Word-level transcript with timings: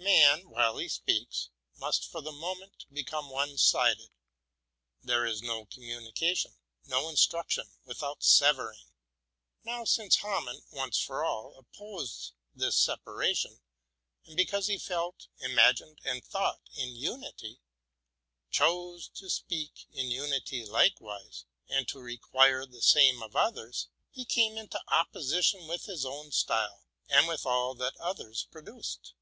Man, 0.00 0.48
while 0.48 0.78
he 0.78 0.88
speaks, 0.88 1.50
must, 1.76 2.06
for 2.10 2.22
the 2.22 2.32
moment, 2.32 2.86
become 2.90 3.28
one 3.28 3.58
sided: 3.58 4.10
there 5.02 5.26
is 5.26 5.42
no 5.42 5.66
communication, 5.66 6.54
no 6.86 7.08
instruction, 7.08 7.70
without 7.84 8.22
severing. 8.22 8.86
Now, 9.64 9.84
since 9.84 10.16
Hamann, 10.16 10.62
once 10.70 10.98
for 10.98 11.24
all, 11.24 11.58
opposed 11.58 12.32
this 12.54 12.76
separation, 12.76 13.60
and 14.24 14.36
because 14.36 14.66
he 14.68 14.78
felt, 14.78 15.26
ima 15.40 15.72
gined, 15.74 15.98
and 16.04 16.24
thought 16.24 16.62
in 16.74 16.94
unity, 16.94 17.60
chose 18.50 19.08
to 19.14 19.28
speak 19.28 19.88
in 19.92 20.10
unity 20.10 20.64
likewise, 20.64 21.44
and 21.68 21.86
to 21.88 21.98
require 22.00 22.64
the 22.64 22.82
same 22.82 23.22
of 23.22 23.36
others, 23.36 23.88
he 24.10 24.24
came 24.24 24.56
into 24.56 24.80
opposition 24.88 25.66
with 25.66 25.84
his 25.84 26.06
own 26.06 26.30
style, 26.32 26.86
and 27.08 27.28
with 27.28 27.44
all 27.44 27.74
that 27.74 27.96
others 27.98 28.44
produced. 28.50 29.12